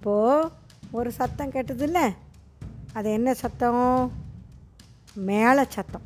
இப்போது 0.00 0.48
ஒரு 0.90 1.12
சத்தம் 1.12 1.50
கேட்டதில்ல. 1.50 2.14
அது 2.92 3.12
என்ன 3.12 3.34
சத்தம்? 3.34 4.12
மேள 5.14 5.64
சத்தம். 5.68 6.02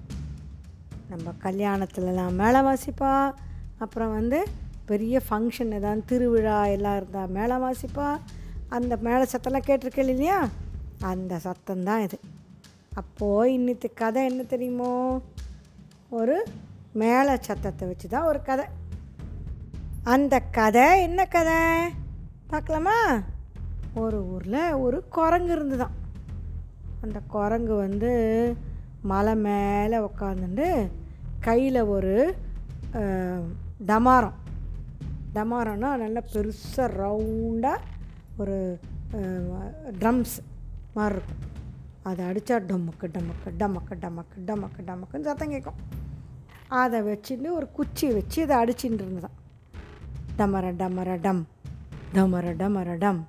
நம்ம 1.08 1.32
கல்யாணத்துலலாம் 1.42 2.34
மேலே 2.34 2.58
வாசிப்பா? 2.58 3.34
அப்புறம் 3.78 4.12
வந்து 4.12 4.44
பெரிய 4.86 5.20
ஃபங்க்ஷன் 5.30 5.72
ஏதாவது 5.72 6.04
திருவிழா 6.04 6.66
எல்லாம் 6.66 6.96
இருந்தால் 6.96 7.30
மேளம் 7.30 7.62
வாசிப்பா? 7.62 8.20
அந்த 8.68 8.96
மேலே 8.96 9.22
சத்தம்லாம் 9.22 9.62
கேட்டிருக்கேன் 9.66 10.08
இல்லையா? 10.08 10.48
அந்த 11.00 11.40
சத்தம்தான் 11.44 11.98
இது. 11.98 12.20
அப்போது 12.94 13.50
இன்னித்து 13.50 13.94
கதை 13.94 14.24
என்ன 14.24 14.42
தெரியுமோ? 14.42 15.20
ஒரு 16.10 16.44
மேள 16.92 17.38
சத்தத்தை 17.40 17.88
வச்சு 17.88 18.08
தான் 18.08 18.24
ஒரு 18.24 18.42
கதை. 18.42 18.64
அந்த 20.04 20.40
கதை 20.40 21.02
என்ன 21.02 21.24
கதை? 21.24 21.94
பார்க்கலாமா? 22.46 23.22
ஒரு 24.02 24.18
ஊரில் 24.32 24.72
ஒரு 24.84 24.98
குரங்கு 25.16 25.52
இருந்துதான். 25.56 25.94
அந்த 27.02 27.18
குரங்கு 27.34 27.74
வந்து 27.74 28.10
மலை 29.10 29.34
மேலே 29.36 29.96
உக்காந்துட்டு 30.08 30.68
கையில் 31.46 31.80
ஒரு 31.94 32.14
டமாரம். 33.90 34.38
டமாரம்னா 35.34 35.90
நல்ல 36.02 36.18
பெருசாக 36.32 36.86
ரவுண்டாக 37.00 37.78
ஒரு 38.38 38.56
ட்ரம்ஸ் 40.00 40.36
மாதிரி 40.96 41.14
இருக்கும். 41.14 41.42
அதை 42.08 42.22
அடித்தா 42.30 42.56
டமக்கு 42.70 43.06
டமக்கு 43.16 43.50
டமக்கு 43.60 43.94
டமக்கு 44.04 44.38
டமக்கு 44.48 44.80
டமக்குன்னு 44.88 45.28
சத்தம் 45.28 45.52
கேட்கும். 45.54 45.78
அதை 46.82 46.98
வச்சுட்டு 47.08 47.50
ஒரு 47.58 47.68
குச்சி 47.78 48.08
வச்சு 48.16 48.40
அதை 48.42 48.56
அடிச்சுட்டு 48.62 49.04
இருந்ததான். 49.04 49.36
டமர 50.38 50.66
டமர 50.82 51.20
டம். 51.26 51.44
டமர 52.14 52.46
டமர 52.62 52.98
டம். 53.04 53.22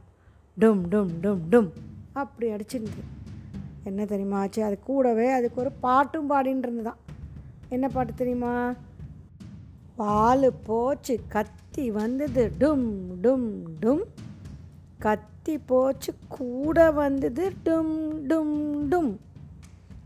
டும் 0.60 0.90
டும் 0.90 1.10
டும் 1.22 1.40
டும். 1.52 1.70
அப்படி 2.14 2.52
அடிச்சுட்டு 2.52 3.04
என்ன 3.84 4.06
தெரியுமா 4.06 4.40
ஆச்சு? 4.40 4.64
அது 4.64 4.80
கூடவே 4.80 5.30
அதுக்கு 5.30 5.62
ஒரு 5.62 5.72
பாட்டும் 5.72 6.30
பாடின்னு 6.30 6.82
தான் 6.82 6.98
என்ன 7.70 7.88
பாட்டு 7.88 8.14
தெரியுமா? 8.14 8.74
பால் 9.96 10.54
போச்சு 10.64 11.20
கத்தி 11.28 11.92
வந்தது 11.92 12.52
டும் 12.60 12.88
டும் 13.22 13.52
டும். 13.82 14.04
கத்தி 15.00 15.58
போச்சு 15.58 16.14
கூட 16.28 16.92
வந்தது 16.92 17.54
டும் 17.66 18.28
டும் 18.28 18.90
டும். 18.90 19.18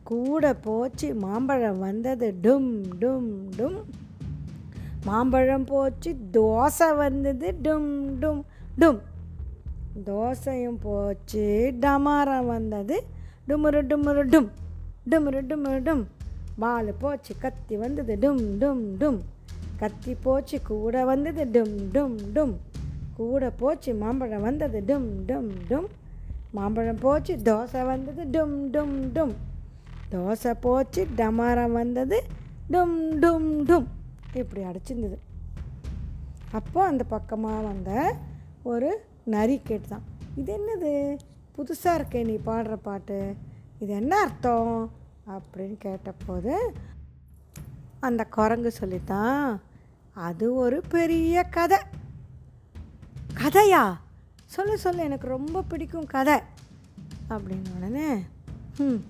கூட 0.04 0.54
போச்சு 0.54 1.16
மாம்பழம் 1.16 1.80
வந்தது 1.80 2.36
டும் 2.42 2.82
டும் 3.00 3.52
டும். 3.58 3.80
மாம்பழம் 5.06 5.64
போச்சு 5.64 6.18
தோசை 6.34 6.96
வந்தது 6.96 7.56
டும் 7.62 8.20
டும் 8.20 8.46
டும். 8.78 9.00
தோசையும் 10.06 10.78
போச்சு. 10.82 11.74
டமாரம் 11.80 12.46
வந்தது. 12.46 13.04
டுமுரு 13.48 13.82
டுமுரு 13.92 14.24
டும். 14.26 14.50
டுமுரு 15.10 15.42
டுமுரு 15.50 15.82
டும். 15.82 16.04
பால் 16.60 16.94
போச்சு 17.00 17.36
கத்தி 17.38 17.78
வந்தது 17.78 18.18
டும் 18.22 18.42
டும் 18.60 18.84
டும். 19.00 19.20
கத்தி 19.78 20.16
போச்சு 20.16 20.62
கூட 20.62 21.06
வந்தது 21.06 21.46
டும் 21.46 21.78
டும் 21.94 22.18
டும். 22.34 22.56
கூட 23.16 23.50
போச்சு 23.50 23.94
மாம்பழம் 23.94 24.42
வந்தது 24.42 24.84
டும் 24.88 25.10
டும் 25.28 25.52
டும். 25.70 25.88
மாம்பழம் 26.52 27.00
போச்சு 27.00 27.36
தோசை 27.36 27.86
வந்தது 27.86 28.24
டும் 28.24 28.74
டும் 28.74 29.10
டும். 29.14 29.34
தோசை 30.12 30.54
போச்சு 30.60 31.08
டமாரம் 31.18 31.72
வந்தது 31.72 32.24
டும் 32.72 33.00
டும் 33.22 33.66
டும். 33.66 33.86
இப்படி 34.34 34.66
அடிச்சிருந்தது. 34.66 35.18
அப்போது 36.52 36.88
அந்த 36.88 37.04
பக்கமாக 37.04 37.62
வந்த 37.62 38.16
ஒரு 38.64 39.04
நரி 39.30 39.62
கேட்டுதான். 39.68 40.02
இது 40.36 40.58
என்னது? 40.58 41.18
புதுசாக 41.58 41.88
இருக்கே 41.88 42.26
நீ 42.26 42.40
பாடுற 42.46 42.76
பாட்டு. 42.76 43.36
இது 43.80 43.94
என்ன 43.94 44.22
அர்த்தம்? 44.22 44.92
அப்படின்னு 45.28 45.78
கேட்டபோது 45.78 46.74
அந்த 48.00 48.24
குரங்கு 48.24 48.72
சொல்லித்தான் 48.72 49.62
அது 50.14 50.54
ஒரு 50.54 50.82
பெரிய 50.90 51.44
கதை. 51.44 51.78
கதையா? 53.34 53.98
சொல்லு 54.46 54.78
சொல்லு. 54.78 55.04
எனக்கு 55.04 55.28
ரொம்ப 55.28 55.62
பிடிக்கும் 55.62 56.06
கதை. 56.06 56.40
அப்படின்னு 57.30 57.76
உடனே 57.78 58.24
ம் 58.78 59.04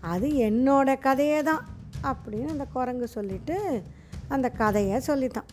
அது 0.00 0.28
என்னோட 0.28 0.98
கதையே 0.98 1.42
தான் 1.42 1.64
அப்படின்னு 2.02 2.48
அந்த 2.48 2.64
குரங்கு 2.64 3.08
சொல்லிட்டு 3.08 3.82
அந்த 4.28 4.50
கதையை 4.50 5.00
சொல்லித்தான். 5.00 5.46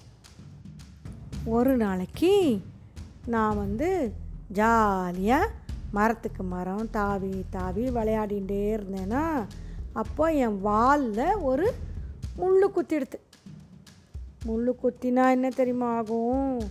ஒரு 1.46 1.78
நாளைக்கு 1.78 2.62
நான் 3.26 3.58
வந்து 3.58 4.14
ஜாலியாக 4.48 5.52
மரத்துக்கு 5.92 6.44
மரம் 6.44 6.90
தாவி 6.90 7.46
தாவி 7.50 7.90
விளையாடிகிட்டே 7.90 8.64
இருந்தேன்னா 8.74 9.46
அப்போ 9.94 10.32
என் 10.34 10.62
வாலில் 10.62 11.38
ஒரு 11.42 11.74
முள்ளு 12.38 12.68
குத்திடுது 12.76 13.20
முள்ளு 14.46 14.72
குத்தினா 14.84 15.30
என்ன 15.30 15.50
தெரியுமா 15.50 15.96
ஆகும்? 15.96 16.62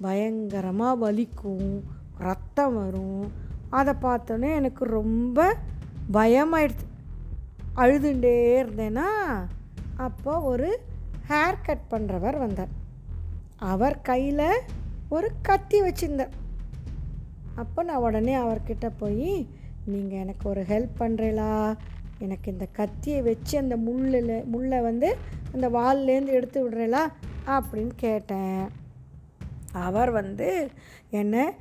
பயங்கரமாக 0.00 1.12
வலிக்கும் 1.12 1.82
ரத்தம் 2.18 2.74
வரும். 2.74 3.32
அதை 3.70 3.94
பார்த்தோன்னே 4.02 4.54
எனக்கு 4.54 4.84
ரொம்ப 4.84 5.56
பயமாயிடுது 6.12 6.86
அழுதுண்டே 7.74 8.62
இருந்தேன்னா 8.62 9.08
அப்போ 9.96 10.40
ஒரு 10.40 10.80
ஹேர் 11.28 11.62
கட் 11.62 11.86
பண்ணுறவர் 11.90 12.38
வந்தார். 12.38 12.68
அவர் 13.58 14.00
கையில் 14.00 14.62
ஒரு 15.08 15.30
கத்தி 15.42 15.80
வச்சுருந்தேன். 15.80 16.28
அப்போ 17.54 17.82
நான் 17.82 17.96
உடனே 17.96 18.34
அவர்கிட்ட 18.34 18.90
போய் 18.98 19.48
நீங்கள் 19.84 20.18
எனக்கு 20.18 20.48
ஒரு 20.48 20.62
ஹெல்ப் 20.62 21.00
பண்ணுறீங்களா 21.00 21.76
எனக்கு 22.18 22.52
இந்த 22.52 22.66
கத்தியை 22.72 23.22
வச்சு 23.22 23.58
அந்த 23.58 23.76
முள்ளில் 23.76 24.44
முள்ளை 24.44 24.80
வந்து 24.80 25.16
அந்த 25.52 25.68
வால்லேருந்து 25.68 26.26
எடுத்து 26.26 26.70
விடுறீங்களா 26.70 27.12
அப்படின்னு 27.46 27.90
கேட்டேன். 27.96 28.68
அவர் 29.72 30.10
வந்து 30.10 30.70
என்ன? 31.10 31.52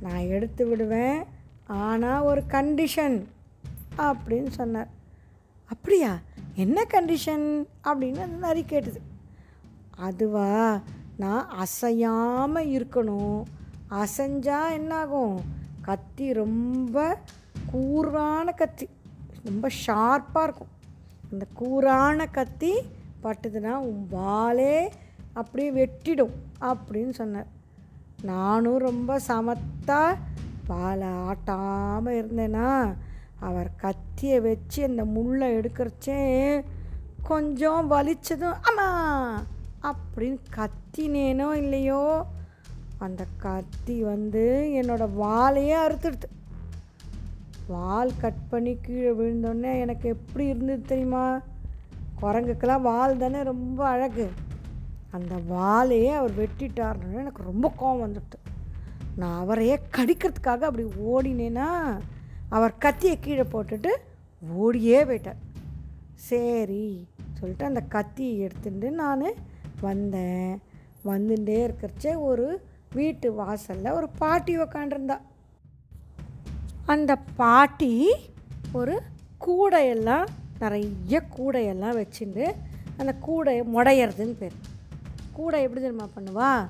நான் 0.00 0.26
எடுத்து 0.26 0.66
விடுவேன். 0.66 1.22
ஆனால் 1.66 2.22
ஒரு 2.22 2.42
கண்டிஷன் 2.48 3.24
அப்படின்னு 3.98 4.46
சொன்னார். 4.46 4.88
அப்படியா? 5.66 6.18
என்ன 6.54 6.82
கண்டிஷன் 6.82 7.66
அப்படின்னு 7.84 8.20
அந்த 8.20 8.36
நரி 8.40 8.64
கேட்டது. 8.64 9.00
அதுவா? 9.96 10.80
நான் 11.20 11.48
அசையாமல் 11.56 12.70
இருக்கணும். 12.70 13.40
அசைஞ்சால் 13.90 14.72
என்னாகும்? 14.72 15.36
கத்தி 15.82 16.32
ரொம்ப 16.32 16.96
கூரான 17.72 18.54
கத்தி. 18.54 18.86
ரொம்ப 19.44 19.68
ஷார்ப்பாக 19.86 20.42
இருக்கும். 20.42 20.72
அந்த 21.32 21.44
கூரான 21.60 22.30
கத்தி 22.30 22.72
பட்டுதுன்னா 23.22 23.72
உன் 23.88 24.06
வாலே 24.10 24.74
அப்படியே 25.32 25.70
வெட்டிடும் 25.70 26.34
அப்படின்னு 26.60 27.10
சொன்னார். 27.10 27.50
நானும் 28.22 28.78
ரொம்ப 28.78 29.20
சமத்தாக 29.28 30.18
வாழை 30.66 31.08
ஆட்டாமல் 31.28 32.18
இருந்தேன்னா 32.20 32.70
அவர் 33.40 33.70
கத்தியை 33.76 34.40
வச்சு 34.40 34.84
அந்த 34.84 35.04
முள்ளை 35.04 35.48
எடுக்கிறச்சே 35.58 36.18
கொஞ்சம் 37.22 37.90
வலிச்சதும் 37.90 38.58
அம்மா! 38.62 38.88
அப்படின்னு 39.82 40.38
கத்தினேனோ 40.56 41.52
இல்லையோ 41.52 42.24
அந்த 42.98 43.26
கத்தி 43.36 44.02
வந்து 44.02 44.70
என்னோட 44.82 45.08
வாலையே 45.14 45.76
அறுத்துடுது. 45.86 46.28
வால் 47.66 48.12
கட் 48.18 48.48
பண்ணி 48.48 48.76
கீழே 48.76 49.10
விழுந்தோடனே 49.10 49.80
எனக்கு 49.80 50.08
எப்படி 50.08 50.46
இருந்தது 50.46 50.82
தெரியுமா? 50.82 51.40
குரங்குக்கெல்லாம் 52.22 52.80
வால் 52.80 53.16
தானே 53.16 53.42
ரொம்ப 53.42 53.86
அழகு. 53.86 54.30
அந்த 55.10 55.34
வாலையே 55.48 56.10
அவர் 56.10 56.30
வெட்டிட்டாருன்னு 56.30 57.12
எனக்கு 57.12 57.42
ரொம்ப 57.42 57.72
கோவம் 57.80 58.04
வந்துடுது. 58.04 58.38
நான் 59.16 59.40
அவரையே 59.40 59.78
கடிக்கிறதுக்காக 59.96 60.68
அப்படி 60.68 60.84
ஓடினேன்னா 60.84 61.68
அவர் 62.48 62.78
கத்தியை 62.78 63.18
கீழே 63.20 63.40
போட்டுட்டு 63.40 63.88
ஓடியே 64.50 65.04
போயிட்டார். 65.04 65.40
சரி 66.14 67.08
சொல்லிட்டு 67.32 67.64
அந்த 67.64 67.80
கத்தியை 67.80 68.38
எடுத்துட்டு 68.38 68.90
நான் 68.90 69.22
வந்தேன். 69.80 70.60
வந்துட்டே 71.04 71.58
இருக்கிறச்சே 71.68 72.20
ஒரு 72.20 72.60
வீட்டு 72.92 73.32
வாசலில் 73.32 73.90
ஒரு 73.90 74.08
பாட்டி 74.08 74.58
உக்காண்டிருந்தா. 74.58 75.18
அந்த 76.86 77.16
பாட்டி 77.16 78.10
ஒரு 78.72 79.02
கூடையெல்லாம் 79.40 80.26
நிறைய 80.58 81.22
கூடையெல்லாம் 81.36 81.98
வச்சுட்டு 82.00 82.52
அந்த 82.96 83.14
கூடையை 83.26 83.62
முடையிறதுன்னு 83.74 84.36
பேர். 84.38 84.52
கூடை 85.32 85.62
எப்படி 85.62 85.80
தெரியுமா 85.80 86.08
பண்ணுவா? 86.16 86.68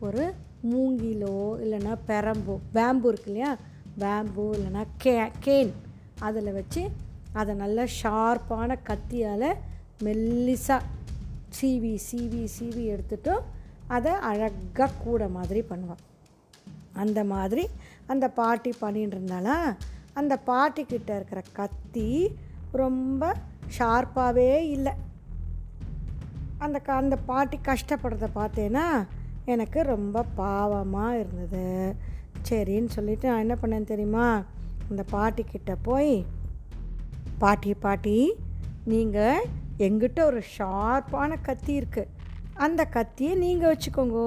ஒரு 0.00 0.34
மூங்கிலோ 0.70 1.36
இல்லைன்னா 1.64 1.96
பெரம்போ 2.08 2.58
பேம்பு 2.74 3.06
இருக்கு 3.06 3.26
இல்லையா? 3.26 3.56
பேம்பு 3.98 4.50
இல்லைன்னா 4.52 4.86
கே 4.96 5.30
கேன். 5.44 5.72
அதில் 6.18 6.52
வச்சு 6.52 6.90
அதை 7.32 7.54
நல்லா 7.54 7.84
ஷார்ப்பான 8.02 8.76
கத்தியால் 8.88 9.54
மெல்லிசாக 10.04 10.80
சீவி 11.60 11.94
சீவி 12.08 12.42
சீவி 12.56 12.84
எடுத்துட்டு 12.84 13.34
அதை 13.86 14.12
அழகாக 14.30 14.90
கூட 15.04 15.28
மாதிரி 15.28 15.60
பண்ணுவாள் 15.70 16.04
அந்த 16.92 17.20
மாதிரி 17.24 17.64
அந்த 18.06 18.26
பாட்டி 18.38 18.70
பண்ணிட்டு 18.78 19.16
இருந்தாலும் 19.16 19.66
அந்த 20.12 20.34
பாட்டிக்கிட்ட 20.46 21.10
இருக்கிற 21.16 21.40
கத்தி 21.52 22.08
ரொம்ப 22.82 23.22
ஷார்ப்பாகவே 23.78 24.52
இல்லை. 24.76 24.92
அந்த 26.58 26.78
க 26.78 26.94
அந்த 26.94 27.16
பாட்டி 27.30 27.56
கஷ்டப்படுறத 27.68 28.26
பார்த்தேன்னா 28.34 28.86
எனக்கு 29.44 29.82
ரொம்ப 29.82 30.24
பாவமாக 30.36 31.18
இருந்தது. 31.18 31.94
சரின்னு 32.48 32.90
சொல்லிட்டு 32.96 33.28
நான் 33.28 33.44
என்ன 33.44 33.54
பண்ணேன் 33.62 33.90
தெரியுமா? 33.92 34.26
அந்த 34.90 35.02
பாட்டிக்கிட்ட 35.12 35.74
போய் 35.82 36.12
பாட்டி 37.38 37.72
பாட்டி 37.74 38.18
நீங்கள் 38.84 39.46
எங்கிட்ட 39.86 40.20
ஒரு 40.30 40.40
ஷார்ப்பான 40.58 41.36
கத்தி 41.42 41.74
இருக்குது 41.80 42.12
அந்த 42.54 42.84
கத்தியை 42.84 43.34
நீங்கள் 43.34 43.70
வச்சுக்கோங்க. 43.72 44.18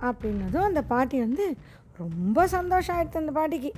அப்படின்னதும் 0.00 0.68
அந்த 0.70 0.82
பாட்டி 0.92 1.16
வந்து 1.18 1.46
ரொம்ப 1.98 2.46
சந்தோஷம் 2.46 2.96
ஆயிடுச்சு 2.96 3.22
அந்த 3.24 3.34
பாட்டிக்கு. 3.38 3.70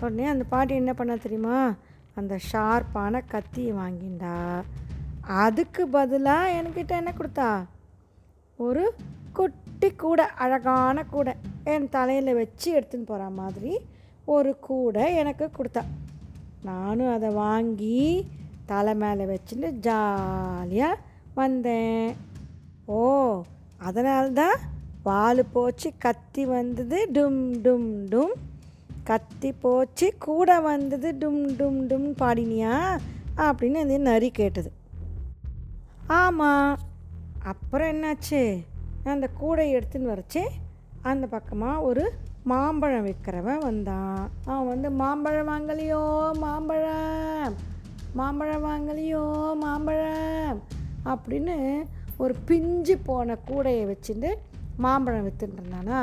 உடனே 0.00 0.24
அந்த 0.24 0.44
பாட்டி 0.52 0.74
என்ன 0.74 0.92
பண்ண 0.94 1.16
தெரியுமா? 1.16 1.74
அந்த 2.14 2.38
ஷார்ப்பான 2.52 3.20
கத்தியை 3.28 3.72
வாங்கிண்டா. 3.72 4.36
அதுக்கு 5.44 5.88
பதிலாக 5.88 6.54
என்கிட்ட 6.58 6.92
என்ன 7.00 7.12
கொடுத்தா? 7.18 7.50
ஒரு 8.56 8.84
குட்டி 9.32 9.88
கூடை 10.02 10.24
அழகான 10.38 11.04
கூடை 11.04 11.34
என் 11.64 11.88
தலையில் 11.88 12.38
வச்சு 12.40 12.68
எடுத்துன்னு 12.80 13.10
போகிற 13.10 13.28
மாதிரி 13.40 13.74
ஒரு 14.24 14.52
கூடை 14.58 15.04
எனக்கு 15.14 15.50
கொடுத்தா. 15.58 15.82
நானும் 16.62 17.14
அதை 17.14 17.28
வாங்கி 17.42 18.00
தலை 18.68 18.94
மேலே 18.94 19.24
வச்சுட்டு 19.24 19.70
ஜாலியாக 19.70 20.98
வந்தேன். 21.34 22.16
ஓ 22.84 23.42
அதனால்தான் 23.78 24.56
வால் 25.02 25.44
போச்சு 25.52 25.92
கத்தி 25.98 26.46
வந்தது 26.46 27.08
டும் 27.12 27.52
டும் 27.64 28.06
டும். 28.06 28.32
கத்தி 29.04 29.52
போச்சு 29.52 30.14
கூட 30.18 30.60
வந்தது 30.60 31.12
டும் 31.12 31.48
டும் 31.58 31.86
டும் 31.88 32.14
பாடினியா? 32.18 32.98
அப்படின்னு 33.36 33.80
அந்த 33.80 33.98
நரி 33.98 34.30
கேட்டது. 34.30 34.72
ஆமாம் 36.06 36.78
அப்புறம் 37.42 37.88
என்னாச்சு? 37.88 38.64
நான் 39.04 39.14
அந்த 39.14 39.28
கூடை 39.28 39.76
எடுத்துன்னு 39.76 40.18
வரச்சு 40.18 40.46
அந்த 41.02 41.26
பக்கமாக 41.26 41.80
ஒரு 41.80 42.12
மாம்பழம் 42.42 43.06
விற்கிறவன் 43.06 43.58
வந்தான். 43.58 44.30
அவன் 44.44 44.68
வந்து 44.68 44.90
மாம்பழம் 44.90 45.48
வாங்கலையோ 45.48 46.32
மாம்பழம்? 46.32 47.76
மாம்பழம் 48.18 48.66
வாங்கலையோ 48.68 49.22
மாம்பழம் 49.62 50.58
அப்படின்னு 51.12 51.56
ஒரு 52.22 52.34
பிஞ்சு 52.48 52.94
போன 53.08 53.36
கூடையை 53.48 53.84
வச்சுட்டு 53.90 54.30
மாம்பழம் 54.84 55.26
விற்றுட்டு 55.26 55.58
இருந்தானா. 55.58 56.00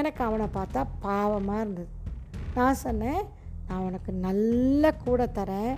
எனக்கு 0.00 0.20
அவனை 0.26 0.46
பார்த்தா 0.56 0.80
பாவமாக 1.04 1.62
இருந்தது. 1.64 1.90
நான் 2.58 2.80
சொன்னேன் 2.84 3.22
நான் 3.68 3.84
உனக்கு 3.88 4.12
நல்ல 4.26 4.92
கூடை 5.04 5.26
தரேன். 5.38 5.74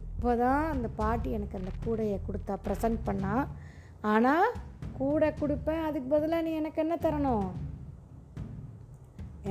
இப்போ 0.00 0.30
தான் 0.42 0.64
அந்த 0.74 0.88
பாட்டி 1.00 1.28
எனக்கு 1.38 1.58
அந்த 1.60 1.72
கூடையை 1.84 2.18
கொடுத்தா 2.28 2.56
ப்ரெசன்ட் 2.66 3.00
பண்ணா. 3.08 3.34
ஆனால் 4.12 4.48
கூடை 4.98 5.28
கொடுப்பேன். 5.40 5.84
அதுக்கு 5.88 6.08
பதிலாக 6.14 6.46
நீ 6.46 6.52
எனக்கு 6.60 6.82
என்ன 6.84 6.96
தரணும்? 7.06 7.48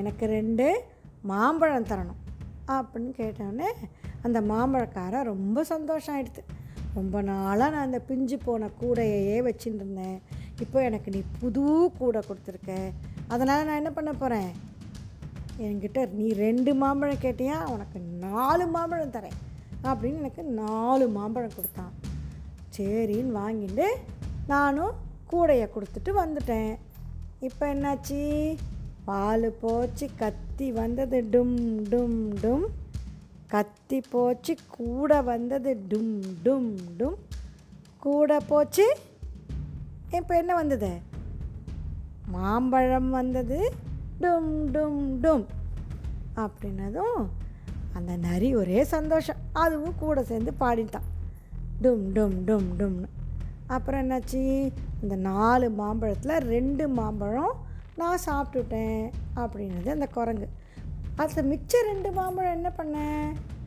எனக்கு 0.01 0.25
ரெண்டு 0.38 0.68
மாம்பழம் 1.31 1.89
தரணும். 1.94 2.22
அப்படின்னு 2.75 3.12
கேட்டோடனே 3.22 3.69
அந்த 4.25 4.41
மாம்பழக்காரன் 4.41 5.29
ரொம்ப 5.33 5.63
சந்தோஷம் 5.63 6.15
ஆயிடுது 6.15 6.43
ரொம்ப 6.93 7.21
நாளாக 7.21 7.71
நான் 7.73 7.87
அந்த 7.87 7.99
பிஞ்சு 7.99 8.37
போன 8.45 8.69
கூடையையே 8.81 9.37
வச்சுட்டு 9.47 9.79
இருந்தேன் 9.81 10.17
இப்போ 10.63 10.83
எனக்கு 10.83 11.09
நீ 11.15 11.21
புது 11.39 11.91
கூடை 11.97 12.21
கொடுத்துருக்க. 12.27 12.73
அதனால் 13.27 13.65
நான் 13.65 13.79
என்ன 13.81 13.91
பண்ண 13.91 14.11
போகிறேன் 14.11 14.51
என்கிட்ட 15.65 15.99
நீ 16.11 16.25
ரெண்டு 16.45 16.71
மாம்பழம் 16.75 17.23
கேட்டியா? 17.25 17.57
உனக்கு 17.73 17.99
நாலு 17.99 18.67
மாம்பழம் 18.67 19.13
தரேன் 19.17 19.37
அப்படின்னு 19.83 20.21
எனக்கு 20.23 20.43
நாலு 20.43 21.07
மாம்பழம் 21.09 21.55
கொடுத்தான். 21.55 21.93
சரின்னு 22.77 23.37
வாங்கிட்டு 23.41 23.87
நானும் 24.47 24.97
கூடையை 25.31 25.67
கொடுத்துட்டு 25.75 26.11
வந்துட்டேன். 26.23 26.73
இப்போ 27.47 27.73
என்னாச்சு? 27.73 28.21
பால் 29.05 29.47
போச்சு 29.61 30.09
கத்தி 30.15 30.71
வந்தது 30.71 31.17
டும் 31.33 31.57
டும் 31.91 32.19
டும். 32.43 32.65
கத்தி 33.47 34.01
போச்சு 34.09 34.55
கூட 34.67 35.21
வந்தது 35.21 35.81
டும் 35.89 36.21
டும் 36.45 36.71
டும். 36.97 37.17
கூட 37.99 38.39
போச்சு 38.39 38.97
இப்போ 40.11 40.38
என்ன 40.38 40.55
வந்தது? 40.55 40.89
மாம்பழம் 42.27 43.09
வந்தது 43.09 43.73
டும் 44.21 44.51
டும் 44.73 44.99
டும். 45.23 45.45
அப்படின்னதும் 46.35 47.25
அந்த 47.94 48.17
நரி 48.17 48.55
ஒரே 48.55 48.83
சந்தோஷம். 48.83 49.35
அதுவும் 49.51 49.95
கூட 50.00 50.23
சேர்ந்து 50.23 50.53
பாடிட்டான் 50.59 51.07
டும் 51.81 52.03
டும் 52.13 52.38
டும் 52.45 52.67
டும்னு. 52.79 53.09
அப்புறம் 53.67 54.09
என்னாச்சு? 54.09 54.71
இந்த 55.01 55.15
நாலு 55.15 55.69
மாம்பழத்தில் 55.69 56.38
ரெண்டு 56.38 56.88
மாம்பழம் 56.88 57.55
நான் 57.95 58.23
சாப்பிட்டுட்டேன் 58.25 59.11
அப்படின்னது 59.35 59.89
அந்த 59.89 60.05
குரங்கு. 60.05 60.50
அதில் 61.21 61.47
மிச்சம் 61.47 61.85
ரெண்டு 61.85 62.11
மாம்பழம் 62.11 62.55
என்ன 62.57 62.69
பண்ணேன் 62.69 63.23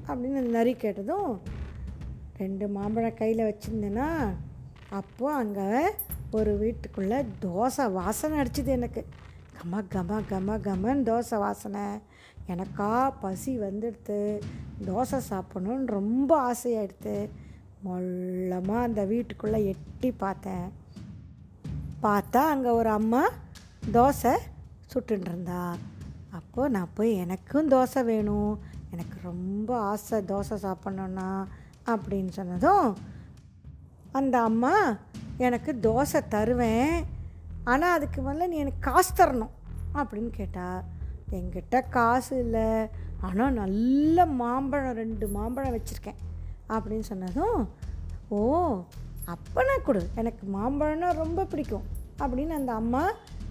அப்படின்னு 0.09 0.41
அந்த 0.41 0.51
நரி 0.51 0.73
கேட்டதும் 0.75 1.33
ரெண்டு 2.37 2.69
மாம்பழம் 2.69 3.15
கையில் 3.15 3.49
வச்சுருந்தேன்னா 3.49 4.09
அப்போது 4.91 5.35
அங்கே 5.35 5.67
ஒரு 6.31 6.53
வீட்டுக்குள்ளே 6.57 7.25
தோசை 7.45 7.93
வாசனை 7.93 8.39
அடிச்சுது 8.39 8.67
எனக்கு. 8.67 9.03
கம 9.59 9.83
கம 9.95 10.21
கம 10.31 10.59
கமன்னு 10.67 11.07
தோசை 11.09 11.39
வாசனை. 11.39 11.85
எனக்கா 12.47 13.13
பசி 13.21 13.59
வந்துடுத்து. 13.59 14.41
தோசை 14.87 15.21
சாப்பிடணுன்னு 15.31 15.87
ரொம்ப 15.87 16.31
ஆசையாயிடுத்து. 16.53 17.29
மொல்லமாக 17.83 18.81
அந்த 18.81 19.05
வீட்டுக்குள்ளே 19.05 19.67
எட்டி 19.67 20.11
பார்த்தேன். 20.11 20.67
பார்த்தா 22.03 22.43
அங்கே 22.55 22.69
ஒரு 22.69 22.89
அம்மா 22.89 23.23
தோசை 23.93 24.35
சுட்டுன்னு 24.93 25.27
அப்போது 26.41 26.73
நான் 26.73 26.95
போய் 26.95 27.13
எனக்கும் 27.17 27.71
தோசை 27.71 28.01
வேணும். 28.05 28.53
எனக்கு 28.91 29.17
ரொம்ப 29.23 29.71
ஆசை 29.85 30.19
தோசை 30.29 30.57
சாப்பிட்ணுன்னா 30.63 31.29
அப்படின்னு 31.87 32.33
சொன்னதும் 32.33 32.89
அந்த 34.13 34.37
அம்மா 34.43 34.73
எனக்கு 35.39 35.73
தோசை 35.81 36.21
தருவேன் 36.29 36.95
ஆனால் 37.65 37.95
அதுக்கு 37.97 38.19
முதல்ல 38.21 38.49
நீ 38.49 38.57
எனக்கு 38.57 38.81
காசு 38.81 39.13
தரணும் 39.15 39.55
அப்படின்னு 39.95 40.31
கேட்டால் 40.31 40.81
என்கிட்ட 41.31 41.77
காசு 41.89 42.33
இல்லை 42.39 42.67
ஆனால் 43.21 43.53
நல்ல 43.53 44.27
மாம்பழம் 44.41 44.99
ரெண்டு 44.99 45.27
மாம்பழம் 45.29 45.77
வச்சுருக்கேன் 45.77 46.21
அப்படின்னு 46.69 47.07
சொன்னதும் 47.09 47.61
ஓ 48.31 48.41
அப்போனா 49.27 49.75
கொடு 49.83 50.03
எனக்கு 50.15 50.45
மாம்பழம்னா 50.53 51.11
ரொம்ப 51.15 51.45
பிடிக்கும் 51.45 51.87
அப்படின்னு 52.19 52.55
அந்த 52.55 52.73
அம்மா 52.75 53.03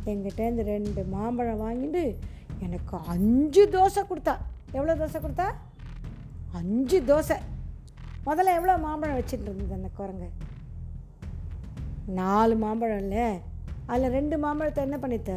எங்கிட்ட 0.05 0.41
இந்த 0.49 0.63
ரெண்டு 0.69 1.01
மாம்பழம் 1.09 1.63
வாங்கிட்டு 1.63 2.03
எனக்கு 2.65 2.95
அஞ்சு 3.13 3.63
தோசை 3.75 4.01
கொடுத்தா. 4.09 4.35
எவ்வளோ 4.77 4.95
தோசை 5.01 5.19
கொடுத்தா? 5.21 5.47
அஞ்சு 6.59 6.97
தோசை. 7.09 7.37
முதல்ல 8.27 8.55
எவ்வளோ 8.59 8.77
மாம்பழம் 8.85 9.17
வச்சுட்டு 9.19 9.47
இருந்தது 9.49 9.77
அந்த 9.77 9.89
குரங்கு? 9.99 10.29
நாலு 12.19 12.55
மாம்பழம் 12.63 13.01
இல்லை. 13.05 13.25
அதில் 13.89 14.15
ரெண்டு 14.17 14.35
மாம்பழத்தை 14.43 14.81
என்ன 14.87 14.97
பண்ணித்த? 15.03 15.33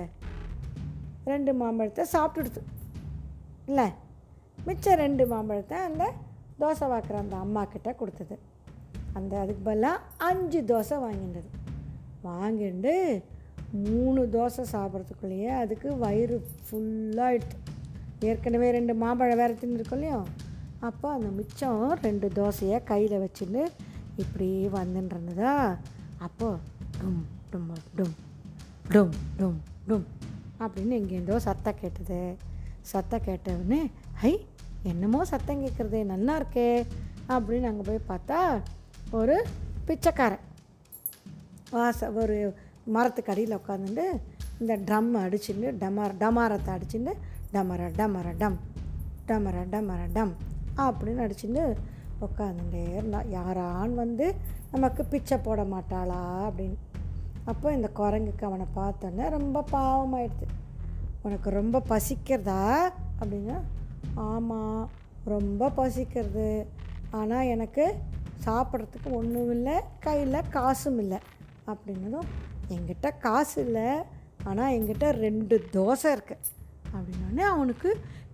ரெண்டு 1.32 1.52
மாம்பழத்தை 1.54 2.04
சாப்பிட்டுடுத்து. 2.14 2.62
இல்லை. 3.70 3.88
மிச்சம் 4.66 5.00
ரெண்டு 5.04 5.26
மாம்பழத்தை 5.32 5.78
அந்த 5.88 6.04
தோசை 6.60 6.86
வாக்குற 6.92 7.16
அந்த 7.24 7.36
அம்மாக்கிட்ட 7.44 7.90
கொடுத்தது. 8.00 8.36
அந்த 9.18 9.32
அதுக்கு 9.42 9.62
பதிலாக 9.68 10.04
அஞ்சு 10.28 10.60
தோசை 10.70 10.96
வாங்கிட்டது 11.06 11.50
வாங்கிட்டு 12.28 12.94
மூணு 13.72 14.22
தோசை 14.26 14.64
சாப்பிட்றதுக்குள்ளேயே 14.72 15.50
அதுக்கு 15.56 15.98
வயிறு 15.98 16.36
ஃபுல்லாகிடுது 16.66 17.58
ஏற்கனவே 18.20 18.70
ரெண்டு 18.70 18.94
மாம்பழம் 18.94 19.36
வேறு 19.36 19.58
தின்னுருக்கோம் 19.60 19.92
இல்லையோ? 19.92 20.24
அப்போ 20.80 21.12
அந்த 21.12 21.28
மிச்சம் 21.28 21.92
ரெண்டு 22.00 22.28
தோசையை 22.28 22.84
கையில் 22.84 23.22
வச்சுட்டு 23.24 23.62
இப்படி 24.16 24.68
வந்துன்றதா 24.68 25.52
அப்போது 26.18 26.58
டும் 27.00 27.22
டும் 27.50 27.68
டும் 27.96 28.14
டும் 28.92 29.12
டும் 29.38 29.58
டும் 29.88 30.04
அப்படின்னு 30.60 30.94
எங்கேருந்தோ 31.00 31.36
சத்தம் 31.36 31.80
கேட்டது. 31.80 32.36
சத்தம் 32.82 33.24
கேட்டவுடனே 33.24 33.90
ஹை 34.14 34.46
என்னமோ 34.82 35.24
சத்தம் 35.24 35.62
கேட்குறது 35.62 36.04
நல்லா 36.04 36.40
இருக்கே 36.40 36.68
அப்படின்னு 37.28 37.62
அங்கே 37.62 37.82
போய் 37.82 38.08
பார்த்தா 38.08 38.62
ஒரு 39.10 39.46
பிச்சைக்காரன். 39.86 40.44
வாச 41.70 42.10
ஒரு 42.12 42.54
மரத்துக்கு 42.94 43.32
அடியில் 43.32 43.58
உட்காந்துட்டு 43.60 44.06
இந்த 44.60 44.74
ட்ரம் 44.86 45.10
அடிச்சுட்டு 45.24 45.68
டமார் 45.82 46.14
டமாரத்தை 46.22 46.70
அடிச்சுட்டு 46.76 47.12
டமர 47.54 47.90
டமர 47.98 48.28
டம் 48.42 48.58
டமர 49.28 49.56
டமர 49.72 50.00
டம் 50.16 50.32
அப்படின்னு 50.84 51.24
அடிச்சுட்டு 51.24 51.64
உட்காந்துட்டே 52.26 52.82
இருந்தா. 52.96 53.20
யாரான் 53.36 53.94
வந்து 54.02 54.26
நமக்கு 54.72 55.02
பிச்சை 55.12 55.36
போட 55.38 55.60
மாட்டாளா 55.72 56.20
அப்படின்னு. 56.48 56.78
அப்போ 57.50 57.66
இந்த 57.76 57.88
குரங்குக்கு 57.98 58.44
அவனை 58.48 58.66
பார்த்தோன்னே 58.80 59.24
ரொம்ப 59.36 59.64
பாவமாயிடுது. 59.72 60.46
உனக்கு 61.26 61.48
ரொம்ப 61.60 61.82
பசிக்கிறதா 61.92 62.62
அப்படின்னா 63.20 63.58
ஆமாம் 64.28 64.84
ரொம்ப 65.34 65.70
பசிக்கிறது. 65.80 66.48
ஆனால் 67.18 67.50
எனக்கு 67.54 67.84
சாப்பிட்றதுக்கு 68.46 69.10
ஒன்றும் 69.20 69.50
இல்லை 69.56 69.76
கையில் 70.06 70.48
காசும் 70.56 70.98
இல்லை 70.98 71.18
அப்படின்னதும் 71.72 72.30
என்கிட்ட 72.74 73.08
காசு 73.24 73.56
இல்லை 73.64 73.88
ஆனால் 74.48 74.72
என்கிட்ட 74.76 75.06
ரெண்டு 75.24 75.56
தோசை 75.72 76.10
இருக்குது 76.16 76.44
அப்படின்னோடனே 76.94 77.44
அவனுக்கு 77.54 77.90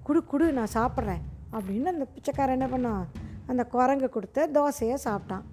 குடு 0.07 0.21
குடு 0.25 0.47
நான் 0.59 0.76
சாப்பிட்றேன். 0.78 1.23
அப்படின்னு 1.57 1.92
அந்த 1.95 2.07
பிச்சைக்காரன் 2.14 2.57
என்ன 2.59 2.68
பண்ணான்? 2.75 3.04
அந்த 3.50 3.62
குரங்கு 3.75 4.09
கொடுத்த 4.09 4.49
தோசையை 4.57 4.97
சாப்பிட்டான். 5.04 5.45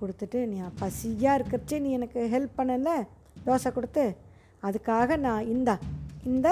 கொடுத்துட்டு 0.00 0.38
நீ 0.50 0.58
பசியாக 0.80 1.38
இருக்கிறச்சே 1.38 1.78
நீ 1.84 1.90
எனக்கு 1.98 2.20
ஹெல்ப் 2.34 2.58
பண்ணல? 2.58 2.92
தோசை 3.46 3.70
கொடுத்து. 3.72 4.04
அதுக்காக 4.66 5.16
நான் 5.26 5.48
இந்தா 5.54 5.74
இந்த 6.30 6.48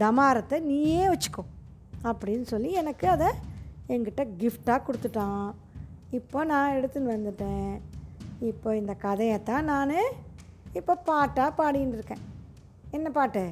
டமாரத்தை 0.00 0.56
நீயே 0.70 1.04
வச்சுக்கோ. 1.12 1.44
அப்படின்னு 2.08 2.46
சொல்லி 2.52 2.70
எனக்கு 2.82 3.06
அதை 3.08 3.28
என்கிட்ட 3.92 4.22
கிஃப்டாக 4.40 4.80
கொடுத்துட்டான். 4.86 5.48
இப்போ 6.18 6.38
நான் 6.52 6.76
எடுத்துன்னு 6.76 7.14
வந்துட்டேன். 7.16 7.74
இப்போ 8.50 8.68
இந்த 8.76 8.94
கதையை 9.04 9.38
தான் 9.42 9.68
நான் 9.72 9.98
இப்போ 10.76 10.94
பாட்டாக 11.04 11.50
பாடின்னு 11.58 11.92
இருக்கேன் 11.92 12.24
என்ன 12.90 13.10
பாட்டு? 13.10 13.42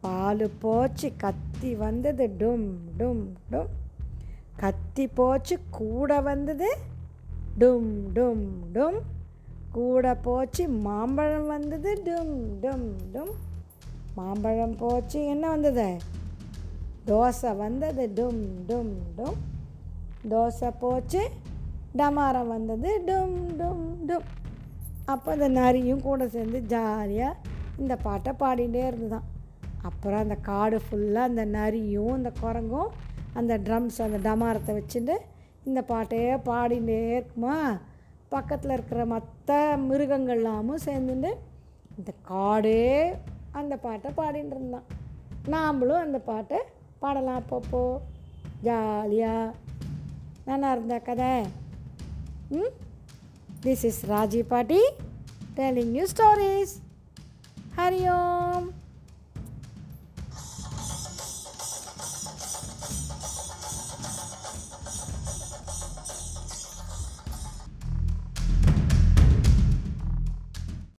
பால் 0.00 0.50
போச்சு 0.58 1.08
கத்தி 1.16 1.74
வந்தது 1.74 2.24
டும் 2.38 2.66
டும் 2.98 3.22
டும். 3.50 3.70
கத்தி 4.56 5.08
போச்சு 5.08 5.56
கூட 5.70 6.20
வந்தது 6.20 6.68
டும் 7.58 7.90
டும் 8.14 8.44
டும். 8.72 8.98
கூட 9.72 10.14
போச்சு 10.16 10.68
மாம்பழம் 10.68 11.46
வந்தது 11.46 11.90
டும் 12.04 12.36
டும் 12.62 12.86
டும். 13.14 13.34
மாம்பழம் 14.14 14.76
போச்சு 14.76 15.26
என்ன 15.26 15.48
வந்தது? 15.48 15.88
தோசை 17.06 17.56
வந்தது 17.56 18.04
டும் 18.14 18.42
டும் 18.68 18.94
டும். 19.16 19.38
தோசை 20.30 20.70
போச்சு 20.78 21.22
டமாரம் 21.98 22.46
வந்தது 22.46 23.02
டும் 23.06 23.38
டும் 23.58 23.86
டும். 24.06 24.26
அப்போ 25.06 25.32
அந்த 25.32 25.48
நரியும் 25.48 26.02
கூட 26.02 26.28
சேர்ந்து 26.28 26.60
ஜாலியாக 26.62 27.36
இந்த 27.78 27.96
பாட்டை 27.96 28.32
பாடிகிட்டே 28.40 28.86
இருந்துதான். 28.86 29.26
அப்புறம் 29.82 30.18
அந்த 30.18 30.34
காடு 30.34 30.80
ஃபுல்லாக 30.86 31.30
அந்த 31.30 31.44
நரியும் 31.44 32.12
அந்த 32.12 32.32
குரங்கும் 32.42 32.88
அந்த 33.32 33.58
ட்ரம்ஸ் 33.58 33.98
அந்த 33.98 34.18
டமாரத்தை 34.28 34.72
வச்சுட்டு 34.78 35.14
இந்த 35.64 35.84
பாட்டையே 35.88 36.32
பாடிகிட்டே 36.44 37.12
இருக்குமா? 37.12 37.78
பக்கத்தில் 38.28 38.70
இருக்கிற 38.70 39.06
மற்ற 39.06 39.76
மிருகங்கள்லாமும் 39.76 40.84
சேர்ந்துட்டு 40.84 41.30
இந்த 41.98 42.12
காடே 42.28 43.14
அந்த 43.52 43.76
பாட்டை 43.76 44.10
பாடிட்டு 44.16 44.54
இருந்தான். 44.54 44.86
நாம்ளும் 45.44 46.04
அந்த 46.06 46.18
பாட்டை 46.18 46.58
பாடலாம் 46.98 47.42
அப்பப்போ. 47.42 47.98
ஜாலியாக 48.62 49.54
நல்லா 50.44 50.72
இருந்தா 50.72 50.98
கதை. 50.98 51.42
ம்? 52.48 52.72
This 53.60 53.84
is 53.84 54.04
Raji 54.04 54.42
Party 54.42 54.82
telling 55.56 55.94
you 55.94 56.06
stories. 56.06 56.80
Hari 57.74 58.06
Om. 58.06 58.72